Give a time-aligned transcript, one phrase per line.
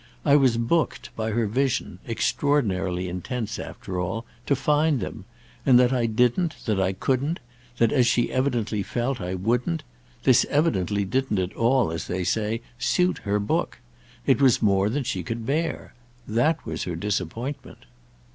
[0.25, 5.25] I was booked, by her vision—extraordinarily intense, after all—to find them;
[5.63, 7.39] and that I didn't, that I couldn't,
[7.77, 13.19] that, as she evidently felt, I wouldn't—this evidently didn't at all, as they say, 'suit'
[13.19, 13.77] her book.
[14.25, 15.93] It was more than she could bear.
[16.27, 17.85] That was her disappointment."